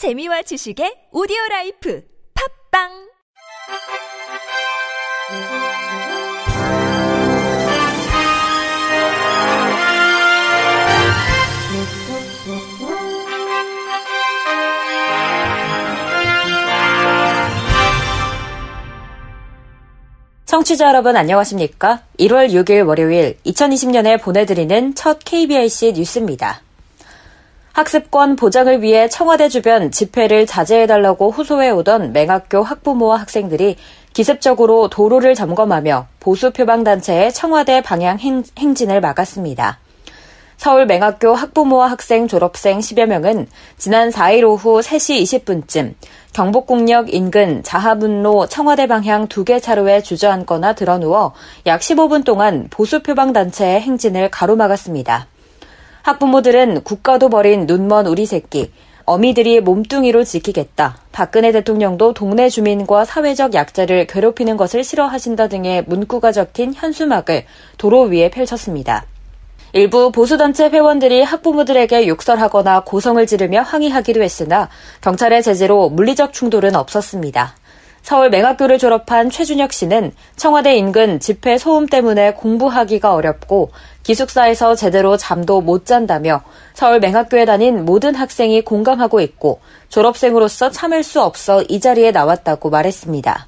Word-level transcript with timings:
재미와 0.00 0.40
지식의 0.40 1.12
오디오 1.12 1.36
life 1.50 2.02
팟빵 2.32 2.88
청취자 20.46 20.88
여러분 20.88 21.14
안녕하십니까? 21.14 22.04
1월 22.18 22.48
6일 22.48 22.86
월요일 22.88 23.36
2020년에 23.44 24.18
보내드리는 24.22 24.94
첫 24.94 25.18
KBIC 25.22 25.92
뉴스입니다. 25.92 26.62
학습권 27.72 28.36
보장을 28.36 28.82
위해 28.82 29.08
청와대 29.08 29.48
주변 29.48 29.90
집회를 29.90 30.46
자제해달라고 30.46 31.30
호소해 31.30 31.70
오던 31.70 32.12
맹학교 32.12 32.62
학부모와 32.62 33.18
학생들이 33.20 33.76
기습적으로 34.12 34.88
도로를 34.88 35.34
점검하며 35.34 36.08
보수 36.18 36.50
표방단체의 36.50 37.32
청와대 37.32 37.80
방향 37.80 38.18
행, 38.18 38.42
행진을 38.58 39.00
막았습니다. 39.00 39.78
서울 40.56 40.84
맹학교 40.84 41.32
학부모와 41.32 41.90
학생 41.90 42.28
졸업생 42.28 42.80
10여 42.80 43.06
명은 43.06 43.46
지난 43.78 44.10
4일 44.10 44.44
오후 44.44 44.80
3시 44.80 45.22
20분쯤 45.22 45.94
경복궁역 46.34 47.14
인근 47.14 47.62
자하문로 47.62 48.46
청와대 48.48 48.86
방향 48.86 49.26
두 49.26 49.44
개 49.44 49.58
차로에 49.58 50.02
주저앉거나 50.02 50.74
드러누워 50.74 51.32
약 51.64 51.80
15분 51.80 52.24
동안 52.24 52.66
보수 52.68 53.02
표방단체의 53.02 53.80
행진을 53.80 54.30
가로막았습니다. 54.30 55.29
학부모들은 56.02 56.82
국가도 56.82 57.28
버린 57.28 57.66
눈먼 57.66 58.06
우리 58.06 58.26
새끼, 58.26 58.72
어미들이 59.04 59.60
몸뚱이로 59.60 60.24
지키겠다. 60.24 60.98
박근혜 61.10 61.52
대통령도 61.52 62.14
동네 62.14 62.48
주민과 62.48 63.04
사회적 63.04 63.54
약자를 63.54 64.06
괴롭히는 64.06 64.56
것을 64.56 64.84
싫어하신다 64.84 65.48
등의 65.48 65.84
문구가 65.86 66.32
적힌 66.32 66.72
현수막을 66.74 67.44
도로 67.76 68.02
위에 68.02 68.30
펼쳤습니다. 68.30 69.04
일부 69.72 70.10
보수단체 70.10 70.68
회원들이 70.68 71.22
학부모들에게 71.22 72.08
욕설하거나 72.08 72.84
고성을 72.84 73.24
지르며 73.26 73.62
항의하기도 73.62 74.22
했으나 74.22 74.68
경찰의 75.00 75.42
제재로 75.42 75.90
물리적 75.90 76.32
충돌은 76.32 76.74
없었습니다. 76.74 77.54
서울 78.02 78.30
맹학교를 78.30 78.78
졸업한 78.78 79.30
최준혁 79.30 79.72
씨는 79.72 80.12
청와대 80.36 80.76
인근 80.76 81.20
집회 81.20 81.58
소음 81.58 81.86
때문에 81.86 82.32
공부하기가 82.34 83.14
어렵고 83.14 83.70
기숙사에서 84.02 84.74
제대로 84.74 85.16
잠도 85.16 85.60
못 85.60 85.86
잔다며 85.86 86.42
서울 86.74 87.00
맹학교에 87.00 87.44
다닌 87.44 87.84
모든 87.84 88.14
학생이 88.14 88.62
공감하고 88.62 89.20
있고 89.20 89.60
졸업생으로서 89.90 90.70
참을 90.70 91.02
수 91.02 91.22
없어 91.22 91.62
이 91.62 91.80
자리에 91.80 92.10
나왔다고 92.10 92.70
말했습니다. 92.70 93.46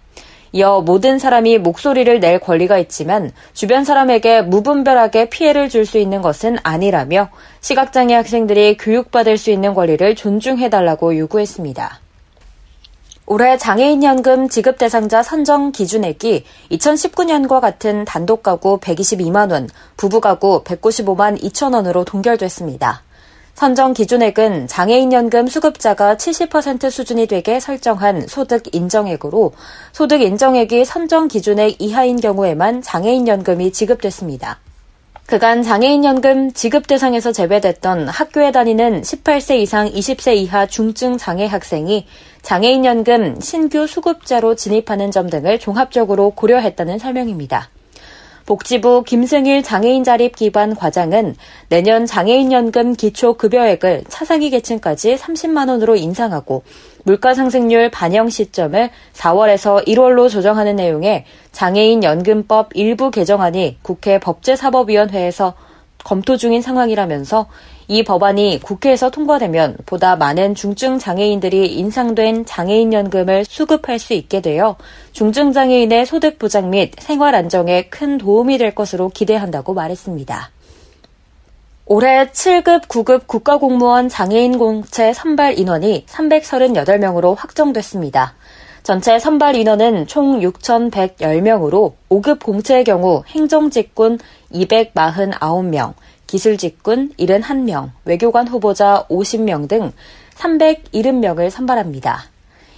이어 0.55 0.83
모든 0.83 1.19
사람이 1.19 1.59
목소리를 1.59 2.21
낼 2.21 2.39
권리가 2.39 2.79
있지만 2.79 3.33
주변 3.55 3.85
사람에게 3.85 4.43
무분별하게 4.43 5.31
피해를 5.31 5.71
줄 5.71 5.87
수 5.87 5.99
있는 5.99 6.21
것은 6.23 6.59
아니라며 6.63 7.31
시각장애 7.61 8.15
학생들이 8.15 8.77
교육받을 8.77 9.39
수 9.39 9.51
있는 9.51 9.73
권리를 9.75 10.15
존중해달라고 10.15 11.17
요구했습니다. 11.17 12.01
올해 13.25 13.57
장애인연금 13.57 14.49
지급 14.49 14.79
대상자 14.79 15.23
선정 15.23 15.71
기준액이 15.71 16.45
2019년과 16.73 17.61
같은 17.61 18.05
단독 18.05 18.43
가구 18.43 18.79
122만 18.79 19.53
원, 19.53 19.69
부부 19.97 20.21
가구 20.21 20.65
195만 20.65 21.41
2천 21.41 21.73
원으로 21.75 22.05
동결됐습니다. 22.05 23.03
선정 23.55 23.93
기준액은 23.93 24.67
장애인연금 24.67 25.47
수급자가 25.47 26.17
70% 26.17 26.91
수준이 26.91 27.27
되게 27.29 27.61
설정한 27.61 28.27
소득 28.27 28.75
인정액으로 28.75 29.53
소득 29.93 30.21
인정액이 30.21 30.85
선정 30.85 31.29
기준액 31.29 31.81
이하인 31.81 32.19
경우에만 32.19 32.83
장애인연금이 32.83 33.71
지급됐습니다. 33.71 34.59
그간 35.33 35.63
장애인연금 35.63 36.53
지급 36.53 36.87
대상에서 36.87 37.33
제외됐던 37.33 38.07
학교에 38.07 38.53
다니는 38.53 39.01
18세 39.01 39.61
이상 39.61 39.89
20세 39.89 40.37
이하 40.37 40.67
중증 40.67 41.17
장애 41.17 41.47
학생이 41.47 42.07
장애인연금 42.43 43.41
신규 43.41 43.87
수급자로 43.87 44.57
진입하는 44.57 45.11
점 45.11 45.31
등을 45.31 45.59
종합적으로 45.59 46.33
고려했다는 46.33 46.99
설명입니다. 46.99 47.71
복지부 48.47 49.05
김승일 49.05 49.63
장애인 49.63 50.05
자립 50.05 50.35
기반 50.35 50.75
과장은 50.75 51.37
내년 51.69 52.07
장애인연금 52.07 52.95
기초 52.95 53.35
급여액을 53.35 54.05
차상위 54.09 54.51
계층까지 54.51 55.17
30만 55.17 55.69
원으로 55.69 55.97
인상하고 55.97 56.63
물가 57.05 57.35
상승률 57.35 57.91
반영 57.91 58.29
시점을 58.29 58.91
4월에서 59.13 59.87
1월로 59.87 60.29
조정하는 60.29 60.77
내용의 60.77 61.25
장애인 61.53 62.03
연금법 62.03 62.71
일부 62.75 63.11
개정안이 63.11 63.79
국회 63.83 64.19
법제사법위원회에서 64.19 65.55
검토 66.05 66.37
중인 66.37 66.63
상황이라면서 66.63 67.47
이 67.89 68.03
법안이 68.03 68.61
국회에서 68.63 69.11
통과되면 69.11 69.79
보다 69.87 70.17
많은 70.17 70.55
중증 70.55 70.99
장애인들이 70.99 71.75
인상된 71.75 72.47
장애인연금을 72.47 73.45
수급할 73.45 73.99
수 73.99 74.13
있게 74.13 74.41
되어 74.41 74.77
중증 75.13 75.53
장애인의 75.53 76.07
소득 76.07 76.39
보장 76.39 76.71
및 76.71 76.93
생활 76.99 77.35
안정에 77.35 77.85
큰 77.85 78.19
도움이 78.19 78.59
될 78.59 78.75
것으로 78.75 79.09
기대한다고 79.09 79.75
말했습니다. 79.75 80.51
올해 81.87 82.27
7급, 82.31 82.87
9급 82.87 83.27
국가공무원 83.27 84.09
장애인 84.09 84.57
공채 84.57 85.13
선발 85.13 85.59
인원이 85.59 86.07
338명으로 86.09 87.37
확정됐습니다. 87.37 88.35
전체 88.83 89.19
선발 89.19 89.57
인원은 89.57 90.07
총 90.07 90.41
6,110명으로 90.41 91.93
5급 92.09 92.43
공채의 92.43 92.85
경우 92.85 93.23
행정직군 93.29 94.19
249명, 94.53 95.95
기술 96.33 96.57
직군 96.57 97.11
71명, 97.19 97.91
외교관 98.07 98.49
후보자 98.49 99.05
50명 99.11 99.69
등 99.69 99.93
370명을 100.39 101.51
선발합니다. 101.51 102.25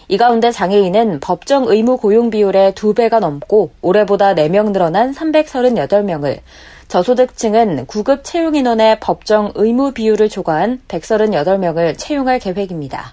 이 0.08 0.16
가운데 0.16 0.50
장애인은 0.50 1.20
법정 1.20 1.68
의무 1.68 1.98
고용 1.98 2.30
비율의 2.30 2.72
2배가 2.72 3.20
넘고 3.20 3.70
올해보다 3.80 4.34
4명 4.34 4.72
늘어난 4.72 5.14
338명을, 5.14 6.40
저소득층은 6.88 7.86
9급 7.86 8.24
채용 8.24 8.56
인원의 8.56 8.98
법정 8.98 9.52
의무 9.54 9.92
비율을 9.92 10.28
초과한 10.28 10.80
138명을 10.88 11.96
채용할 11.96 12.40
계획입니다. 12.40 13.12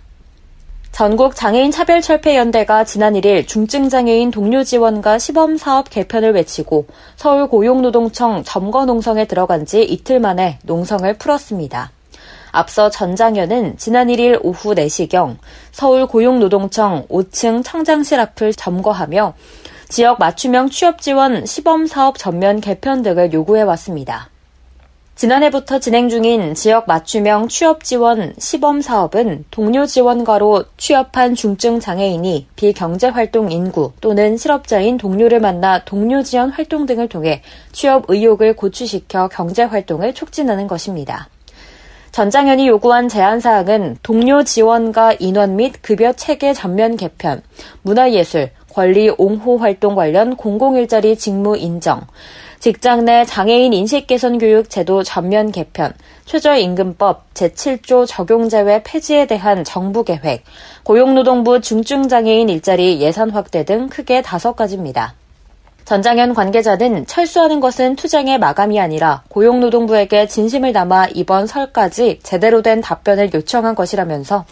전국 1.02 1.36
장애인 1.36 1.72
차별 1.72 2.00
철폐 2.00 2.38
연대가 2.38 2.84
지난 2.84 3.16
1일 3.16 3.48
중증 3.48 3.90
장애인 3.90 4.30
동료 4.30 4.64
지원과 4.64 5.18
시범 5.18 5.58
사업 5.58 5.90
개편을 5.90 6.36
외치고 6.36 6.86
서울 7.16 7.48
고용노동청 7.48 8.44
점거 8.44 8.86
농성에 8.86 9.26
들어간 9.26 9.66
지 9.66 9.82
이틀 9.82 10.20
만에 10.20 10.60
농성을 10.62 11.12
풀었습니다. 11.18 11.90
앞서 12.52 12.92
전 12.92 13.16
장현은 13.16 13.78
지난 13.78 14.10
1일 14.10 14.42
오후 14.44 14.76
4시경 14.76 15.38
서울 15.72 16.06
고용노동청 16.06 17.08
5층 17.08 17.64
청장실 17.66 18.20
앞을 18.20 18.54
점거하며 18.54 19.34
지역 19.90 20.20
맞춤형 20.20 20.70
취업 20.70 21.02
지원 21.02 21.48
시범 21.48 21.88
사업 21.88 22.20
전면 22.20 22.62
개편 22.62 23.02
등을 23.02 23.34
요구해 23.34 23.64
왔습니다. 23.64 24.31
지난해부터 25.22 25.78
진행 25.78 26.10
중인 26.10 26.56
지역 26.56 26.88
맞춤형 26.88 27.48
취업 27.48 27.84
지원 27.84 28.34
시범 28.40 28.82
사업은 28.82 29.46
동료 29.52 29.86
지원가로 29.86 30.64
취업한 30.78 31.36
중증 31.36 31.80
장애인이 31.80 32.48
비경제 32.56 33.10
활동 33.10 33.52
인구 33.52 33.92
또는 34.02 34.36
실업자인 34.36 34.98
동료를 34.98 35.40
만나 35.40 35.86
동료 35.86 36.24
지원 36.24 36.50
활동 36.50 36.88
등을 36.88 37.08
통해 37.08 37.44
취업 37.72 38.06
의욕을 38.08 38.56
고취시켜 38.56 39.28
경제 39.28 39.62
활동을 39.62 40.16
촉진하는 40.16 40.66
것입니다. 40.66 41.30
전장현이 42.12 42.68
요구한 42.68 43.08
제안 43.08 43.40
사항은 43.40 43.98
동료 44.02 44.44
지원가 44.44 45.14
인원 45.20 45.56
및 45.56 45.76
급여 45.84 46.14
체계 46.14 46.52
전면 46.52 46.98
개편, 46.98 47.44
문화예술, 47.84 48.50
권리 48.74 49.12
옹호 49.18 49.58
활동 49.58 49.96
관련 49.96 50.36
공공일자리 50.36 51.16
직무 51.16 51.58
인정, 51.58 52.02
직장 52.62 53.06
내 53.06 53.26
장애인 53.26 53.74
인식 53.74 54.06
개선 54.06 54.38
교육 54.38 54.70
제도 54.70 55.02
전면 55.02 55.52
개편, 55.52 55.94
최저임금법 56.26 57.34
제7조 57.34 58.06
적용 58.08 58.50
제외 58.50 58.84
폐지에 58.84 59.26
대한 59.26 59.64
정부 59.64 60.04
계획, 60.04 60.44
고용노동부 60.84 61.62
중증장애인 61.62 62.50
일자리 62.50 63.02
예산 63.02 63.32
확대 63.32 63.66
등 63.66 63.90
크게 63.90 64.22
다섯 64.22 64.56
가지입니다. 64.56 65.16
전장현 65.86 66.36
관계자는 66.36 67.08
철수하는 67.08 67.62
것은 67.62 67.96
투쟁의 67.96 68.38
마감이 68.38 68.80
아니라 68.80 69.24
고용노동부에게 69.30 70.28
진심을 70.28 70.72
담아 70.72 71.08
이번 71.16 71.48
설까지 71.48 72.20
제대로 72.22 72.62
된 72.62 72.80
답변을 72.80 73.34
요청한 73.34 73.74
것이라면서 73.74 74.46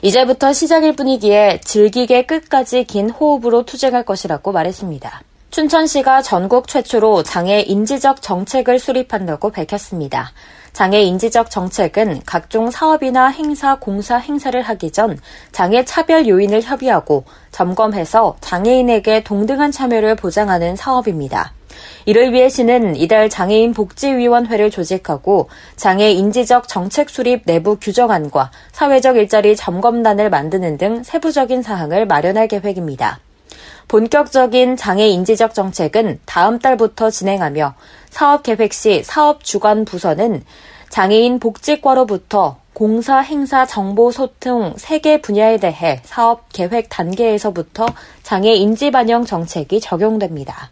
이제부터 0.00 0.54
시작일 0.54 0.96
뿐이기에 0.96 1.60
즐기게 1.62 2.24
끝까지 2.24 2.84
긴 2.84 3.10
호흡으로 3.10 3.66
투쟁할 3.66 4.06
것이라고 4.06 4.52
말했습니다. 4.52 5.22
춘천시가 5.54 6.20
전국 6.20 6.66
최초로 6.66 7.22
장애 7.22 7.60
인지적 7.60 8.22
정책을 8.22 8.80
수립한다고 8.80 9.50
밝혔습니다. 9.50 10.32
장애 10.72 11.00
인지적 11.02 11.48
정책은 11.48 12.22
각종 12.26 12.72
사업이나 12.72 13.28
행사, 13.28 13.76
공사 13.76 14.16
행사를 14.16 14.60
하기 14.60 14.90
전 14.90 15.16
장애 15.52 15.84
차별 15.84 16.26
요인을 16.26 16.62
협의하고 16.62 17.22
점검해서 17.52 18.34
장애인에게 18.40 19.22
동등한 19.22 19.70
참여를 19.70 20.16
보장하는 20.16 20.74
사업입니다. 20.74 21.52
이를 22.04 22.32
위해 22.32 22.48
시는 22.48 22.96
이달 22.96 23.30
장애인 23.30 23.74
복지위원회를 23.74 24.72
조직하고 24.72 25.48
장애 25.76 26.10
인지적 26.10 26.66
정책 26.66 27.08
수립 27.08 27.42
내부 27.44 27.76
규정안과 27.76 28.50
사회적 28.72 29.18
일자리 29.18 29.54
점검단을 29.54 30.30
만드는 30.30 30.78
등 30.78 31.04
세부적인 31.04 31.62
사항을 31.62 32.06
마련할 32.06 32.48
계획입니다. 32.48 33.20
본격적인 33.88 34.76
장애 34.76 35.06
인지적 35.08 35.54
정책은 35.54 36.20
다음 36.24 36.58
달부터 36.58 37.10
진행하며 37.10 37.74
사업 38.10 38.42
계획 38.42 38.72
시 38.72 39.02
사업 39.02 39.44
주관 39.44 39.84
부서는 39.84 40.42
장애인 40.90 41.40
복지과로부터 41.40 42.58
공사 42.72 43.20
행사 43.20 43.66
정보 43.66 44.10
소통 44.10 44.74
3개 44.74 45.22
분야에 45.22 45.58
대해 45.58 46.00
사업 46.04 46.48
계획 46.52 46.88
단계에서부터 46.88 47.86
장애 48.22 48.52
인지 48.54 48.90
반영 48.90 49.24
정책이 49.24 49.80
적용됩니다. 49.80 50.70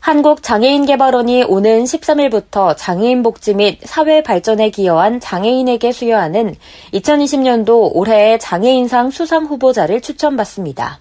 한국장애인개발원이 0.00 1.44
오는 1.44 1.82
13일부터 1.82 2.76
장애인 2.76 3.24
복지 3.24 3.54
및 3.54 3.80
사회 3.82 4.22
발전에 4.22 4.70
기여한 4.70 5.18
장애인에게 5.18 5.90
수여하는 5.90 6.54
2020년도 6.92 7.90
올해의 7.92 8.38
장애인상 8.38 9.10
수상 9.10 9.46
후보자를 9.46 10.00
추천받습니다. 10.00 11.00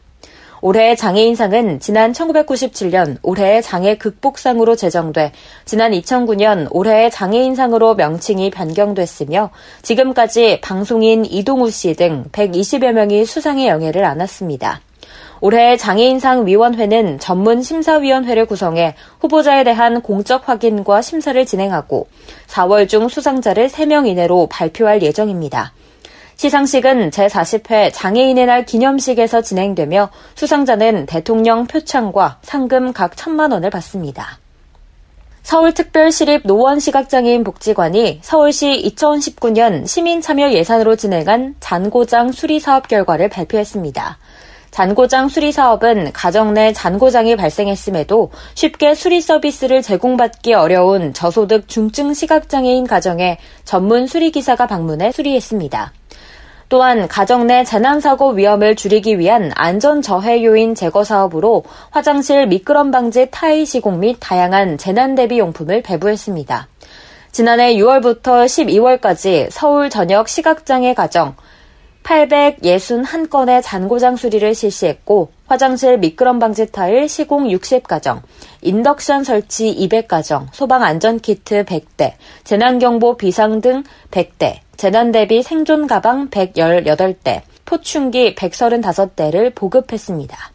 올해의 0.66 0.98
장애인상은 0.98 1.80
지난 1.80 2.12
1997년 2.12 3.18
올해의 3.22 3.62
장애 3.62 3.98
극복상으로 4.00 4.76
제정돼 4.76 5.32
지난 5.64 5.92
2009년 5.92 6.70
올해의 6.72 7.12
장애인상으로 7.12 7.94
명칭이 7.94 8.50
변경됐으며 8.50 9.52
지금까지 9.84 10.62
방송인 10.62 11.24
이동우 11.24 11.70
씨 11.70 11.94
등 11.94 12.26
120여 12.32 12.94
명이 12.94 13.26
수상의 13.26 13.68
영예를 13.68 14.04
안았습니다. 14.06 14.82
올해 15.40 15.78
장애인상 15.78 16.48
위원회는 16.48 17.20
전문 17.20 17.62
심사위원회를 17.62 18.48
구성해 18.48 18.96
후보자에 19.20 19.64
대한 19.64 20.02
공적 20.02 20.50
확인과 20.50 21.04
심사를 21.04 21.46
진행하고 21.46 22.08
4월 22.48 22.90
중 22.90 23.08
수상자를 23.08 23.68
3명 23.68 24.08
이내로 24.08 24.48
발표할 24.48 25.04
예정입니다. 25.04 25.74
시상식은 26.38 27.12
제40회 27.12 27.92
장애인의 27.94 28.46
날 28.46 28.66
기념식에서 28.66 29.42
진행되며 29.42 30.10
수상자는 30.36 31.06
대통령 31.06 31.66
표창과 31.66 32.40
상금 32.42 32.94
각 32.94 33.16
천만 33.16 33.52
원을 33.52 33.70
받습니다. 33.70 34.40
서울특별시립 35.44 36.42
노원시각장애인 36.46 37.44
복지관이 37.44 38.20
서울시 38.24 38.82
2019년 38.98 39.86
시민참여 39.86 40.52
예산으로 40.52 40.96
진행한 40.96 41.56
잔고장 41.60 42.32
수리사업 42.32 42.88
결과를 42.88 43.30
발표했습니다. 43.30 44.18
잔고장 44.72 45.30
수리 45.30 45.54
사업은 45.54 46.12
가정 46.12 46.54
내 46.54 46.74
잔고장이 46.74 47.38
발생했음에도 47.38 48.32
쉽게 48.56 48.94
수리 48.94 49.22
서비스를 49.22 49.82
제공받기 49.82 50.54
어려운 50.54 51.14
저소득 51.14 51.70
중증 51.70 52.14
시각장애인 52.14 52.86
가정에 52.86 53.38
전문 53.64 54.06
수리기사가 54.08 54.68
방문해 54.68 55.14
수리했습니다. 55.14 55.94
또한 56.68 57.08
가정 57.08 57.48
내 57.48 57.64
재난사고 57.64 58.32
위험을 58.32 58.76
줄이기 58.76 59.20
위한 59.20 59.52
안전저해 59.56 60.44
요인 60.44 60.76
제거 60.76 61.04
사업으로 61.04 61.64
화장실 61.92 62.48
미끄럼 62.48 62.92
방지 62.92 63.28
타일 63.32 63.66
시공 63.66 64.00
및 64.00 64.18
다양한 64.20 64.78
재난 64.78 65.16
대비 65.16 65.40
용품을 65.40 65.84
배부했습니다. 65.84 66.68
지난해 67.32 67.76
6월부터 67.76 68.46
12월까지 68.46 69.50
서울 69.52 69.90
전역 69.90 70.30
시각장애 70.30 70.94
가정 70.94 71.36
861건의 72.06 73.62
잔고장 73.64 74.16
수리를 74.16 74.54
실시했고 74.54 75.32
화장실 75.48 75.98
미끄럼 75.98 76.40
방지 76.40 76.72
타일 76.72 77.10
시공 77.10 77.48
60가정, 77.48 78.22
인덕션 78.62 79.24
설치 79.24 79.76
200가정, 79.76 80.46
소방 80.52 80.84
안전 80.84 81.20
키트 81.20 81.66
100대, 81.66 82.14
재난 82.44 82.80
경보 82.80 83.18
비상 83.18 83.60
등 83.60 83.84
100대, 84.12 84.60
재난 84.78 85.12
대비 85.12 85.44
생존 85.44 85.88
가방 85.88 86.30
118대, 86.30 87.42
포충기 87.66 88.36
135대를 88.36 89.54
보급했습니다. 89.56 90.52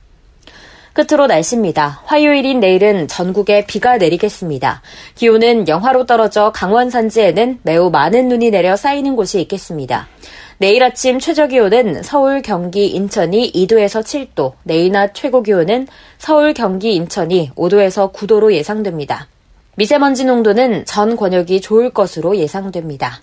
끝으로 0.93 1.27
날씨입니다. 1.27 2.03
화요일인 2.05 2.61
내일은 2.61 3.09
전국에 3.09 3.65
비가 3.65 3.97
내리겠습니다. 3.97 4.83
기온은 5.15 5.69
영하로 5.69 6.05
떨어져 6.05 6.53
강원 6.53 6.91
산지에는 6.91 7.61
매우 7.63 7.91
많은 7.91 8.29
눈이 8.29 8.51
내려 8.51 8.77
쌓이는 8.77 9.17
곳이 9.17 9.41
있겠습니다. 9.43 10.09
내일 10.59 10.83
아침 10.83 11.19
최저 11.19 11.47
기온은 11.47 12.03
서울, 12.03 12.43
경기, 12.43 12.89
인천이 12.89 13.53
2도에서 13.53 14.03
7도, 14.03 14.53
내일 14.63 14.93
낮 14.93 15.15
최고 15.15 15.43
기온은 15.43 15.87
서울, 16.19 16.53
경기, 16.53 16.95
인천이 16.97 17.53
5도에서 17.57 18.13
9도로 18.13 18.53
예상됩니다. 18.53 19.29
미세먼지 19.77 20.27
농도는 20.27 20.85
전 20.85 21.17
권역이 21.17 21.63
좋을 21.63 21.91
것으로 21.91 22.37
예상됩니다. 22.37 23.23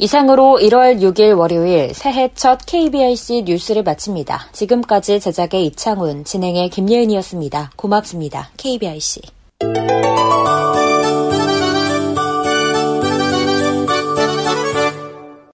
이상으로 0.00 0.60
1월 0.62 1.00
6일 1.00 1.36
월요일 1.36 1.92
새해 1.92 2.30
첫 2.36 2.60
KBIC 2.64 3.42
뉴스를 3.44 3.82
마칩니다. 3.82 4.46
지금까지 4.52 5.18
제작의 5.18 5.66
이창훈, 5.66 6.22
진행의 6.22 6.70
김예은이었습니다. 6.70 7.72
고맙습니다. 7.74 8.48
KBIC. 8.56 9.22